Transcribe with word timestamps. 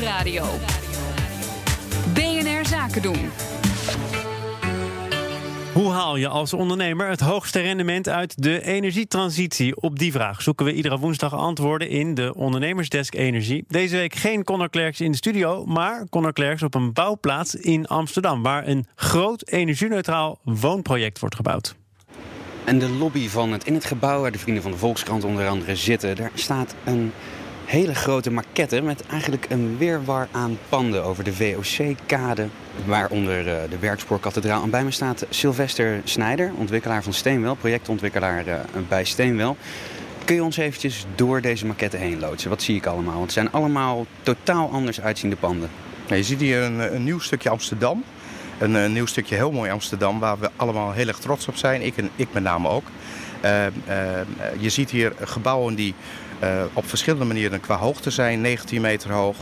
Nieuwsradio. 0.00 0.44
BNR 2.14 2.66
Zaken 2.66 3.02
doen. 3.02 3.30
Hoe 5.72 5.90
haal 5.90 6.16
je 6.16 6.28
als 6.28 6.52
ondernemer 6.52 7.08
het 7.08 7.20
hoogste 7.20 7.60
rendement 7.60 8.08
uit 8.08 8.42
de 8.42 8.62
energietransitie? 8.62 9.80
Op 9.80 9.98
die 9.98 10.12
vraag 10.12 10.42
zoeken 10.42 10.66
we 10.66 10.72
iedere 10.72 10.98
woensdag 10.98 11.34
antwoorden 11.34 11.88
in 11.88 12.14
de 12.14 12.34
Ondernemersdesk 12.34 13.14
Energie. 13.14 13.64
Deze 13.68 13.96
week 13.96 14.14
geen 14.14 14.44
Connor 14.44 14.70
Klerks 14.70 15.00
in 15.00 15.10
de 15.10 15.16
studio, 15.16 15.64
maar 15.66 16.06
Connor 16.10 16.32
Klerks 16.32 16.62
op 16.62 16.74
een 16.74 16.92
bouwplaats 16.92 17.54
in 17.54 17.86
Amsterdam, 17.86 18.42
waar 18.42 18.66
een 18.66 18.86
groot 18.94 19.48
energie-neutraal 19.48 20.38
woonproject 20.42 21.18
wordt 21.18 21.34
gebouwd. 21.34 21.74
En 22.64 22.78
de 22.78 22.88
lobby 22.88 23.28
van 23.28 23.52
het 23.52 23.66
in 23.66 23.74
het 23.74 23.84
gebouw 23.84 24.20
waar 24.20 24.32
de 24.32 24.38
vrienden 24.38 24.62
van 24.62 24.72
de 24.72 24.78
Volkskrant 24.78 25.24
onder 25.24 25.48
andere 25.48 25.76
zitten, 25.76 26.16
daar 26.16 26.30
staat 26.34 26.74
een 26.84 27.12
hele 27.70 27.94
grote 27.94 28.30
maquette 28.30 28.80
met 28.80 29.06
eigenlijk 29.06 29.46
een 29.48 29.76
weerwar 29.78 30.28
aan 30.30 30.58
panden 30.68 31.04
over 31.04 31.24
de 31.24 31.32
VOC-kade, 31.32 32.48
waaronder 32.84 33.38
eh, 33.48 33.70
de 33.70 33.78
Werkspoorkathedraal. 33.78 34.62
En 34.62 34.70
bij 34.70 34.84
me 34.84 34.90
staat 34.90 35.26
Sylvester 35.28 36.00
Snijder, 36.04 36.52
ontwikkelaar 36.56 37.02
van 37.02 37.12
Steenwel, 37.12 37.54
projectontwikkelaar 37.54 38.46
eh, 38.46 38.58
bij 38.88 39.04
Steenwel. 39.04 39.56
Kun 40.24 40.34
je 40.34 40.44
ons 40.44 40.56
eventjes 40.56 41.06
door 41.14 41.40
deze 41.40 41.66
maquette 41.66 41.96
heen 41.96 42.20
loodsen? 42.20 42.50
Wat 42.50 42.62
zie 42.62 42.76
ik 42.76 42.86
allemaal? 42.86 43.12
Want 43.12 43.24
het 43.24 43.32
zijn 43.32 43.52
allemaal 43.52 44.06
totaal 44.22 44.70
anders 44.70 45.00
uitziende 45.00 45.36
panden. 45.36 45.70
je 46.08 46.22
ziet 46.22 46.40
hier 46.40 46.62
een, 46.62 46.94
een 46.94 47.04
nieuw 47.04 47.18
stukje 47.18 47.50
Amsterdam. 47.50 48.04
Een, 48.58 48.74
een, 48.74 48.92
nieuw 48.92 49.06
stukje 49.06 49.34
heel 49.34 49.52
mooi 49.52 49.70
Amsterdam, 49.70 50.18
waar 50.18 50.38
we 50.38 50.50
allemaal 50.56 50.92
heel 50.92 51.08
erg 51.08 51.18
trots 51.18 51.48
op 51.48 51.56
zijn. 51.56 51.82
Ik, 51.82 51.96
en, 51.96 52.10
ik 52.16 52.28
met 52.32 52.42
name 52.42 52.68
ook. 52.68 52.84
Uh, 53.44 53.66
uh, 53.66 53.70
je 54.58 54.68
ziet 54.68 54.90
hier 54.90 55.12
gebouwen 55.20 55.74
die 55.74 55.94
uh, 56.42 56.62
op 56.72 56.88
verschillende 56.88 57.24
manieren 57.24 57.60
qua 57.60 57.76
hoogte 57.76 58.10
zijn. 58.10 58.40
19 58.40 58.80
meter 58.80 59.12
hoog, 59.12 59.36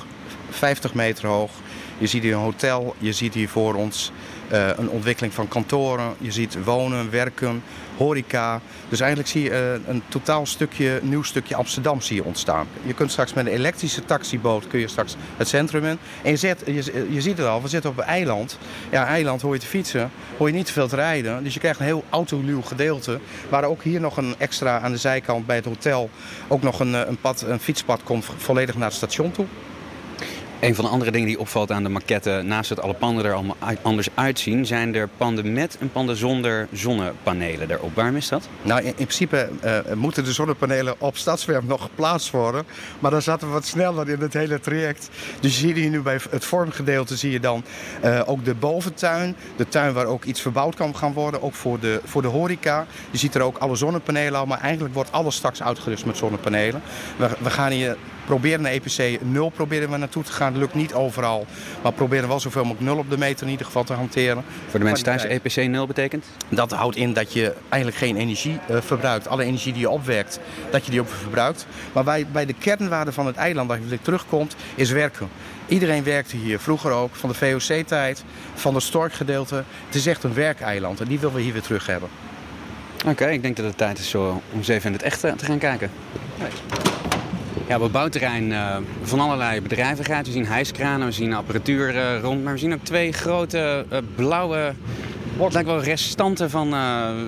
50 0.50 0.94
meter 0.94 1.28
hoog. 1.28 1.50
Je 1.98 2.06
ziet 2.06 2.22
hier 2.22 2.32
een 2.34 2.38
hotel, 2.38 2.94
je 2.98 3.12
ziet 3.12 3.34
hier 3.34 3.48
voor 3.48 3.74
ons 3.74 4.12
uh, 4.52 4.68
een 4.76 4.88
ontwikkeling 4.90 5.34
van 5.34 5.48
kantoren. 5.48 6.14
Je 6.18 6.32
ziet 6.32 6.64
wonen, 6.64 7.10
werken, 7.10 7.62
horeca. 7.96 8.60
Dus 8.88 9.00
eigenlijk 9.00 9.30
zie 9.30 9.42
je 9.42 9.50
uh, 9.50 9.88
een 9.88 10.02
totaal 10.08 10.46
stukje, 10.46 11.00
nieuw 11.02 11.22
stukje 11.22 11.54
Amsterdam 11.54 12.00
zie 12.00 12.16
je 12.16 12.24
ontstaan. 12.24 12.66
Je 12.82 12.94
kunt 12.94 13.10
straks 13.10 13.32
met 13.32 13.46
een 13.46 13.52
elektrische 13.52 14.04
taxiboot 14.04 14.66
kun 14.66 14.80
je 14.80 14.88
straks 14.88 15.16
het 15.36 15.48
centrum 15.48 15.84
in. 15.84 15.98
En 16.22 16.30
je, 16.30 16.36
zet, 16.36 16.62
je, 16.66 17.06
je 17.10 17.20
ziet 17.20 17.38
het 17.38 17.46
al, 17.46 17.62
we 17.62 17.68
zitten 17.68 17.90
op 17.90 17.98
een 17.98 18.04
eiland. 18.04 18.58
Ja, 18.90 19.06
eiland 19.06 19.42
hoor 19.42 19.54
je 19.54 19.60
te 19.60 19.66
fietsen, 19.66 20.10
hoor 20.36 20.48
je 20.48 20.54
niet 20.54 20.66
te 20.66 20.72
veel 20.72 20.88
te 20.88 20.96
rijden. 20.96 21.44
Dus 21.44 21.54
je 21.54 21.60
krijgt 21.60 21.80
een 21.80 21.86
heel 21.86 22.04
autoluw 22.10 22.62
gedeelte. 22.62 23.20
Waar 23.48 23.64
ook 23.64 23.82
hier 23.82 24.00
nog 24.00 24.16
een 24.16 24.34
extra 24.38 24.80
aan 24.80 24.92
de 24.92 24.98
zijkant 24.98 25.46
bij 25.46 25.56
het 25.56 25.64
hotel 25.64 26.10
ook 26.48 26.62
nog 26.62 26.80
een, 26.80 26.94
een, 26.94 27.20
pad, 27.20 27.42
een 27.42 27.60
fietspad 27.60 28.02
komt 28.02 28.24
volledig 28.36 28.74
naar 28.74 28.88
het 28.88 28.96
station 28.96 29.30
toe. 29.30 29.46
Een 30.60 30.74
van 30.74 30.84
de 30.84 30.90
andere 30.90 31.10
dingen 31.10 31.26
die 31.26 31.38
opvalt 31.38 31.72
aan 31.72 31.82
de 31.82 31.88
maquette, 31.88 32.42
naast 32.44 32.68
dat 32.68 32.80
alle 32.80 32.94
panden 32.94 33.24
er 33.24 33.32
allemaal 33.32 33.56
anders 33.82 34.08
uitzien, 34.14 34.66
zijn 34.66 34.94
er 34.94 35.08
panden 35.16 35.52
met 35.52 35.76
en 35.80 35.92
panden 35.92 36.16
zonder 36.16 36.68
zonnepanelen 36.72 37.70
erop. 37.70 37.94
Waarom 37.94 38.16
is 38.16 38.28
dat? 38.28 38.48
Nou, 38.62 38.82
in, 38.82 38.94
principe 38.94 39.48
uh, 39.64 39.78
moeten 39.94 40.24
de 40.24 40.32
zonnepanelen 40.32 40.94
op 40.98 41.16
Stadswerf 41.16 41.64
nog 41.64 41.82
geplaatst 41.82 42.30
worden. 42.30 42.64
Maar 42.98 43.10
dan 43.10 43.22
zaten 43.22 43.46
we 43.46 43.52
wat 43.52 43.66
sneller 43.66 44.08
in 44.08 44.20
het 44.20 44.32
hele 44.32 44.60
traject. 44.60 45.08
Dus 45.40 45.60
je 45.60 45.66
ziet 45.66 45.76
hier 45.76 45.90
nu 45.90 46.00
bij 46.00 46.20
het 46.30 46.44
vormgedeelte 46.44 47.16
zie 47.16 47.30
je 47.30 47.40
dan 47.40 47.64
uh, 48.04 48.20
ook 48.26 48.44
de 48.44 48.54
boventuin. 48.54 49.36
De 49.56 49.68
tuin 49.68 49.92
waar 49.92 50.06
ook 50.06 50.24
iets 50.24 50.40
verbouwd 50.40 50.74
kan 50.74 50.96
gaan 50.96 51.12
worden, 51.12 51.42
ook 51.42 51.54
voor 51.54 51.80
de, 51.80 52.00
voor 52.04 52.22
de 52.22 52.28
horeca. 52.28 52.86
Je 53.10 53.18
ziet 53.18 53.34
er 53.34 53.42
ook 53.42 53.58
alle 53.58 53.76
zonnepanelen 53.76 54.40
al, 54.40 54.46
maar 54.46 54.60
eigenlijk 54.60 54.94
wordt 54.94 55.12
alles 55.12 55.34
straks 55.34 55.62
uitgerust 55.62 56.04
met 56.04 56.16
zonnepanelen. 56.16 56.82
We, 57.16 57.28
we 57.38 57.50
gaan 57.50 57.70
hier 57.70 57.96
proberen 58.28 58.60
naar 58.60 58.72
EPC 58.72 59.20
0 59.22 59.50
proberen 59.50 59.90
we 59.90 59.96
naartoe 59.96 60.22
te 60.22 60.32
gaan. 60.32 60.52
Dat 60.52 60.60
lukt 60.60 60.74
niet 60.74 60.94
overal. 60.94 61.46
Maar 61.82 61.92
proberen 61.92 62.28
wel 62.28 62.40
zoveel 62.40 62.64
mogelijk 62.64 62.84
0 62.84 62.98
op 62.98 63.10
de 63.10 63.18
meter 63.18 63.44
in 63.44 63.50
ieder 63.50 63.66
geval 63.66 63.84
te 63.84 63.92
hanteren. 63.92 64.44
Voor 64.68 64.78
de 64.78 64.84
mensen 64.84 65.04
thuis, 65.04 65.24
EPC 65.24 65.68
0 65.68 65.86
betekent? 65.86 66.24
Dat 66.48 66.70
houdt 66.70 66.96
in 66.96 67.12
dat 67.12 67.32
je 67.32 67.54
eigenlijk 67.68 68.02
geen 68.02 68.16
energie 68.16 68.58
uh, 68.70 68.76
verbruikt. 68.80 69.28
Alle 69.28 69.44
energie 69.44 69.72
die 69.72 69.80
je 69.80 69.90
opwekt, 69.90 70.40
dat 70.70 70.84
je 70.84 70.90
die 70.90 71.00
ook 71.00 71.08
verbruikt. 71.08 71.66
Maar 71.92 72.04
bij, 72.04 72.26
bij 72.32 72.46
de 72.46 72.52
kernwaarde 72.52 73.12
van 73.12 73.26
het 73.26 73.36
eiland, 73.36 73.68
waar 73.68 73.78
je 73.88 73.98
terugkomt, 74.02 74.56
is 74.74 74.90
werken. 74.90 75.28
Iedereen 75.66 76.04
werkte 76.04 76.36
hier, 76.36 76.58
vroeger 76.58 76.90
ook, 76.90 77.14
van 77.14 77.28
de 77.28 77.34
VOC-tijd, 77.34 78.24
van 78.54 78.74
het 78.74 78.82
storkgedeelte. 78.82 79.64
Het 79.86 79.94
is 79.94 80.06
echt 80.06 80.24
een 80.24 80.34
werkeiland 80.34 81.00
en 81.00 81.06
die 81.06 81.18
willen 81.18 81.34
we 81.34 81.42
hier 81.42 81.52
weer 81.52 81.62
terug 81.62 81.86
hebben. 81.86 82.08
Oké, 82.98 83.08
okay, 83.08 83.32
ik 83.32 83.42
denk 83.42 83.56
dat 83.56 83.66
het 83.66 83.76
tijd 83.76 83.98
is 83.98 84.14
om 84.14 84.42
eens 84.54 84.68
even 84.68 84.86
in 84.86 84.92
het 84.92 85.02
echte 85.02 85.34
te 85.36 85.44
gaan 85.44 85.58
kijken. 85.58 85.90
Nee. 86.38 86.87
Ja, 87.68 87.76
op 87.76 87.82
het 87.82 87.92
bouwterrein 87.92 88.50
uh, 88.50 88.76
van 89.02 89.20
allerlei 89.20 89.60
bedrijvigheid. 89.60 90.26
We 90.26 90.32
zien 90.32 90.46
hijskranen, 90.46 91.06
we 91.06 91.12
zien 91.12 91.34
apparatuur 91.34 91.94
uh, 91.94 92.20
rond. 92.20 92.44
Maar 92.44 92.52
we 92.52 92.58
zien 92.58 92.72
ook 92.72 92.82
twee 92.84 93.12
grote 93.12 93.84
uh, 93.92 93.98
blauwe... 94.14 94.74
Het 95.38 95.52
lijkt 95.52 95.68
wel 95.68 95.82
restanten 95.82 96.50
van, 96.50 96.74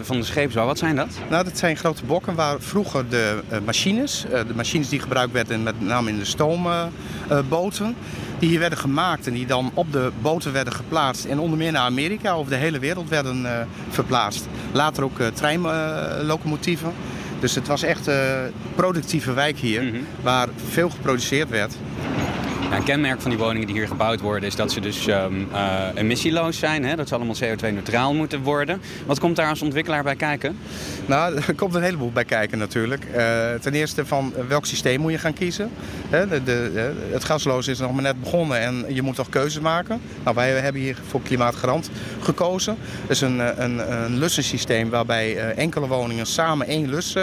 van 0.03 0.17
de 0.17 0.25
scheepsbouw. 0.25 0.67
Wat 0.67 0.79
zijn 0.79 0.97
dat? 0.97 1.09
Nou, 1.29 1.45
dat 1.45 1.59
zijn 1.59 1.77
grote 1.77 2.05
bokken 2.05 2.35
waar 2.35 2.61
vroeger 2.61 3.09
de 3.09 3.43
machines... 3.65 4.25
de 4.31 4.55
machines 4.55 4.89
die 4.89 5.01
gebruikt 5.01 5.33
werden 5.33 5.63
met 5.63 5.81
name 5.81 6.11
in 6.11 6.19
de 6.19 6.25
stoomboten... 6.25 7.97
die 8.39 8.49
hier 8.49 8.59
werden 8.59 8.79
gemaakt 8.79 9.27
en 9.27 9.33
die 9.33 9.47
dan 9.47 9.71
op 9.75 9.93
de 9.93 10.11
boten 10.23 10.53
werden 10.53 10.73
geplaatst... 10.73 11.25
en 11.25 11.39
onder 11.39 11.59
meer 11.59 11.73
naar 11.73 11.83
Amerika 11.83 12.33
over 12.33 12.51
de 12.51 12.59
hele 12.59 12.79
wereld 12.79 13.09
werden 13.09 13.47
verplaatst. 13.89 14.49
Later 14.73 15.05
ook 15.05 15.21
treinlocomotieven. 15.35 16.93
Dus 17.41 17.55
het 17.55 17.67
was 17.67 17.83
echt 17.83 18.07
een 18.07 18.53
productieve 18.75 19.33
wijk 19.33 19.59
hier, 19.59 19.83
mm 19.83 19.91
-hmm. 19.91 20.07
waar 20.23 20.49
veel 20.71 20.91
geproduceerd 20.91 21.49
werd. 21.49 21.75
Een 22.71 22.85
kenmerk 22.85 23.21
van 23.21 23.31
die 23.31 23.39
woningen 23.39 23.67
die 23.67 23.77
hier 23.77 23.87
gebouwd 23.87 24.21
worden 24.21 24.49
is 24.49 24.57
dat 24.57 24.73
ze 24.73 24.81
dus 24.81 25.07
um, 25.07 25.49
uh, 25.53 25.85
emissieloos 25.95 26.59
zijn. 26.59 26.85
Hè? 26.85 26.97
Dat 26.97 27.09
ze 27.09 27.15
allemaal 27.15 27.35
CO2-neutraal 27.35 28.15
moeten 28.15 28.43
worden. 28.43 28.81
Wat 29.07 29.19
komt 29.19 29.37
daar 29.37 29.49
als 29.49 29.63
ontwikkelaar 29.63 30.03
bij 30.03 30.17
kijken? 30.17 30.57
Nou, 31.07 31.35
er 31.47 31.55
komt 31.55 31.75
een 31.75 31.83
heleboel 31.83 32.13
bij 32.13 32.25
kijken 32.25 32.59
natuurlijk. 32.59 33.05
Uh, 33.05 33.55
ten 33.55 33.73
eerste 33.73 34.07
van 34.07 34.33
welk 34.49 34.67
systeem 34.67 35.01
moet 35.01 35.13
je 35.13 35.19
gaan 35.19 35.33
kiezen. 35.33 35.71
De, 36.11 36.93
het 37.11 37.25
gasloos 37.25 37.69
is 37.69 37.79
nog 37.79 37.93
maar 37.93 38.03
net 38.03 38.21
begonnen 38.21 38.61
en 38.61 38.85
je 38.89 39.03
moet 39.03 39.15
toch 39.15 39.29
keuzes 39.29 39.63
maken. 39.63 40.01
Nou, 40.23 40.37
wij 40.37 40.51
hebben 40.51 40.83
hier 40.83 40.97
voor 41.07 41.23
Klimaatgarant 41.23 41.91
gekozen. 42.21 42.77
Dat 43.01 43.11
is 43.11 43.21
een, 43.21 43.63
een, 43.63 44.03
een 44.03 44.19
lussensysteem 44.19 44.91
waarbij 44.91 45.37
enkele 45.37 45.87
woningen 45.87 46.27
samen 46.27 46.67
één 46.67 46.91
lus 46.91 47.17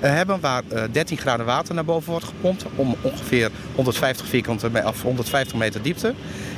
hebben. 0.00 0.40
Waar 0.40 0.62
13 0.90 1.18
graden 1.18 1.46
water 1.46 1.74
naar 1.74 1.84
boven 1.84 2.10
wordt 2.10 2.26
gepompt. 2.26 2.64
Om 2.74 2.96
ongeveer 3.00 3.50
150 3.74 4.26
vierkante 4.26 4.70
of 4.86 5.02
150 5.02 5.56
meter 5.56 5.82
diepte. 5.82 6.14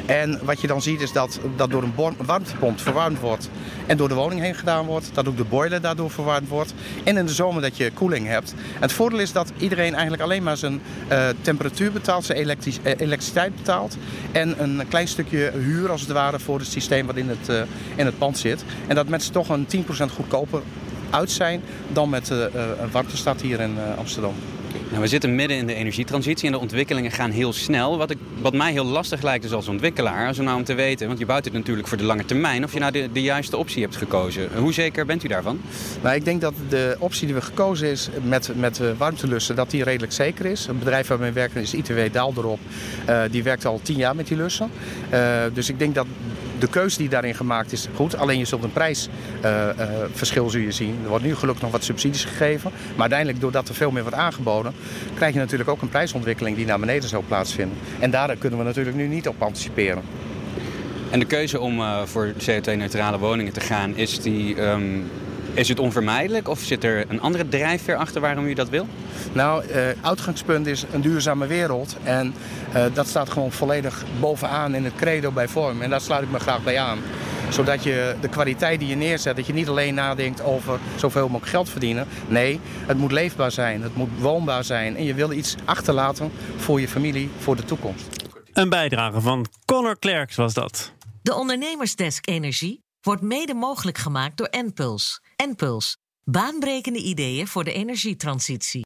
En 0.07 0.41
wat 0.43 0.61
je 0.61 0.67
dan 0.67 0.83
ziet 0.83 1.01
is 1.01 1.13
dat 1.13 1.41
dat 1.57 1.71
door 1.71 1.83
een 1.83 1.95
warmtepomp 2.17 2.81
verwarmd 2.81 3.21
wordt 3.21 3.51
en 3.87 3.97
door 3.97 4.09
de 4.09 4.15
woning 4.15 4.41
heen 4.41 4.55
gedaan 4.55 4.87
wordt. 4.87 5.11
Dat 5.13 5.29
ook 5.29 5.37
de 5.37 5.45
boiler 5.45 5.81
daardoor 5.81 6.11
verwarmd 6.11 6.49
wordt. 6.49 6.75
En 7.05 7.17
in 7.17 7.27
de 7.27 7.33
zomer 7.33 7.63
dat 7.63 7.77
je 7.77 7.91
koeling 7.93 8.27
hebt. 8.27 8.55
Het 8.81 8.93
voordeel 8.93 9.19
is 9.19 9.33
dat 9.33 9.53
iedereen 9.57 9.93
eigenlijk 9.93 10.23
alleen 10.23 10.43
maar 10.43 10.57
zijn 10.57 10.81
uh, 11.11 11.29
temperatuur 11.41 11.93
betaalt, 11.93 12.25
zijn 12.25 12.39
uh, 12.39 12.93
elektriciteit 12.99 13.57
betaalt. 13.57 13.97
En 14.33 14.63
een 14.63 14.83
klein 14.89 15.09
stukje 15.09 15.53
huur 15.55 15.91
als 15.91 16.01
het 16.01 16.11
ware 16.11 16.39
voor 16.39 16.59
het 16.59 16.69
systeem 16.69 17.07
wat 17.07 17.17
in 17.17 17.29
het, 17.29 17.49
uh, 17.49 17.61
in 17.97 18.07
het 18.07 18.19
pand 18.19 18.39
zit. 18.39 18.65
En 18.87 18.95
dat 18.95 19.09
mensen 19.09 19.33
toch 19.33 19.49
een 19.49 19.67
10% 19.77 19.79
goedkoper 20.15 20.63
uit 21.11 21.31
zijn 21.31 21.63
dan 21.93 22.09
met 22.09 22.29
een 22.29 22.91
warmtestad 22.91 23.41
hier 23.41 23.61
in 23.61 23.77
Amsterdam. 23.99 24.35
Nou, 24.89 25.01
we 25.01 25.09
zitten 25.09 25.35
midden 25.35 25.57
in 25.57 25.67
de 25.67 25.75
energietransitie 25.75 26.47
en 26.47 26.53
de 26.53 26.59
ontwikkelingen 26.59 27.11
gaan 27.11 27.31
heel 27.31 27.53
snel. 27.53 27.99
Wat, 27.99 28.11
ik, 28.11 28.19
wat 28.41 28.55
mij 28.55 28.73
heel 28.73 28.85
lastig 28.85 29.23
lijkt 29.23 29.43
dus 29.43 29.53
als 29.53 29.69
ontwikkelaar, 29.69 30.27
als 30.27 30.37
nou 30.37 30.57
om 30.57 30.65
te 30.65 30.75
weten, 30.75 31.07
want 31.07 31.19
je 31.19 31.27
bouwt 31.27 31.45
het 31.45 31.55
natuurlijk 31.55 31.89
voor 31.89 31.97
de 31.97 32.05
lange 32.05 32.25
termijn, 32.25 32.65
of 32.65 32.73
je 32.73 32.79
nou 32.79 32.93
de, 32.93 33.09
de 33.13 33.23
juiste 33.23 33.57
optie 33.57 33.83
hebt 33.83 33.97
gekozen. 33.97 34.49
Hoe 34.57 34.73
zeker 34.73 35.07
bent 35.07 35.25
u 35.25 35.29
daarvan? 35.29 35.61
Nou, 36.03 36.15
ik 36.15 36.25
denk 36.25 36.41
dat 36.41 36.55
de 36.69 36.97
optie 36.99 37.27
die 37.27 37.35
we 37.35 37.41
gekozen 37.41 37.89
is 37.89 38.09
met, 38.23 38.51
met 38.57 38.81
warmtelussen, 38.97 39.57
dat 39.57 39.71
die 39.71 39.85
redelijk 39.85 40.13
zeker 40.13 40.47
is. 40.47 40.67
Een 40.67 40.79
bedrijf 40.79 41.09
waarmee 41.09 41.29
we 41.29 41.35
werken 41.35 41.61
is 41.61 41.75
ITW 41.75 41.99
Daalderop. 42.13 42.61
Uh, 43.09 43.23
die 43.31 43.43
werkt 43.43 43.65
al 43.65 43.81
tien 43.83 43.97
jaar 43.97 44.17
met 44.17 44.27
die 44.27 44.37
lussen. 44.37 44.71
Uh, 45.13 45.43
dus 45.53 45.69
ik 45.69 45.79
denk 45.79 45.95
dat 45.95 46.07
de 46.59 46.69
keuze 46.69 46.99
die 46.99 47.09
daarin 47.09 47.35
gemaakt 47.35 47.73
is 47.73 47.89
goed. 47.95 48.17
Alleen 48.17 48.39
je 48.39 48.45
zult 48.45 48.65
een 48.65 48.73
prijsverschil 48.73 50.51
zien. 50.51 50.99
Er 51.03 51.09
wordt 51.09 51.25
nu 51.25 51.35
gelukkig 51.35 51.63
nog 51.63 51.73
wat 51.73 51.85
subsidies 51.85 52.25
gegeven. 52.25 52.71
Maar 52.71 53.01
uiteindelijk, 53.01 53.41
doordat 53.41 53.69
er 53.69 53.75
veel 53.75 53.91
meer 53.91 54.03
wordt 54.03 54.17
aangeboden, 54.17 54.73
krijg 55.15 55.33
je 55.33 55.39
natuurlijk 55.39 55.71
ook 55.71 55.83
een 55.83 55.89
prijsontwikkeling 55.89 56.57
die 56.57 56.67
naar 56.67 56.79
beneden 56.79 57.09
zal 57.09 57.25
plaatsvinden. 57.29 57.79
En 57.99 58.11
daar 58.11 58.37
kunnen 58.37 58.59
we 58.59 58.65
natuurlijk 58.65 58.97
nu 58.97 59.07
niet 59.07 59.29
op 59.29 59.43
anticiperen. 59.43 60.03
En 61.11 61.19
de 61.19 61.25
keuze 61.25 61.61
om 61.61 61.79
uh, 61.79 62.03
voor 62.03 62.33
CO2-neutrale 62.33 63.19
woningen 63.19 63.53
te 63.53 63.61
gaan, 63.61 63.97
is 63.97 64.21
die 64.21 64.61
um, 64.63 65.11
is 65.59 65.69
het 65.69 65.79
onvermijdelijk 65.79 66.49
of 66.49 66.61
zit 66.61 66.85
er 66.85 67.05
een 67.09 67.21
andere 67.21 67.49
drijfveer 67.49 67.97
achter 67.97 68.21
waarom 68.21 68.47
u 68.47 68.55
dat 68.55 68.69
wil? 68.69 68.87
Nou, 69.33 69.65
uh, 69.65 69.77
uitgangspunt 70.01 70.67
is 70.67 70.85
een 70.93 71.01
duurzame 71.01 71.47
wereld. 71.47 71.97
En 72.03 72.35
uh, 72.77 72.85
dat 72.93 73.07
staat 73.07 73.31
gewoon 73.31 73.53
volledig 73.53 74.05
bovenaan 74.21 74.75
in 74.75 74.85
het 74.85 74.95
credo 74.95 75.31
bij 75.31 75.49
vorm. 75.49 75.83
En 75.83 75.91
daar 75.91 76.01
sluit 76.01 76.23
ik 76.23 76.31
me 76.31 76.39
graag 76.39 76.63
bij 76.63 76.79
aan. 76.79 76.99
Zodat 77.51 77.83
je 77.83 78.17
de 78.21 78.29
kwaliteit 78.29 78.79
die 78.79 78.89
je 78.89 78.95
neerzet, 78.95 79.37
dat 79.37 79.47
je 79.47 79.53
niet 79.53 79.69
alleen 79.69 79.95
nadenkt 79.95 80.43
over 80.43 80.79
zoveel 80.97 81.27
mogelijk 81.29 81.51
geld 81.51 81.69
verdienen. 81.69 82.07
Nee, 82.29 82.61
het 82.87 82.99
moet 82.99 83.13
leefbaar 83.13 83.53
zijn, 83.53 83.83
het 83.83 83.95
moet 83.95 84.11
woonbaar 84.19 84.65
zijn. 84.65 84.97
En 84.97 85.05
je 85.05 85.15
wil 85.15 85.33
iets 85.33 85.55
achterlaten 85.65 86.33
voor 86.57 86.81
je 86.81 86.89
familie, 86.89 87.31
voor 87.39 87.57
de 87.57 87.65
toekomst. 87.65 88.07
Een 88.53 88.69
bijdrage 88.69 89.21
van 89.21 89.47
Connor 89.65 89.99
Klerks 89.99 90.37
was 90.37 90.55
dat. 90.55 90.93
De 91.23 91.35
Ondernemersdesk 91.35 92.29
Energie 92.29 92.83
wordt 93.01 93.23
mede 93.23 93.55
mogelijk 93.55 93.99
gemaakt 93.99 94.37
door 94.37 94.47
Enpuls. 94.47 95.21
Enpuls, 95.37 95.97
baanbrekende 96.25 96.99
ideeën 96.99 97.47
voor 97.47 97.65
de 97.65 97.73
energietransitie. 97.73 98.77